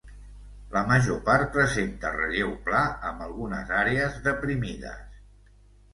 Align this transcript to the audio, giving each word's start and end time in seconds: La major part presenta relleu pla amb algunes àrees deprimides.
La 0.75 0.81
major 0.91 1.19
part 1.27 1.51
presenta 1.57 2.11
relleu 2.17 2.55
pla 2.69 2.81
amb 3.11 3.21
algunes 3.29 3.75
àrees 3.83 4.19
deprimides. 4.31 5.25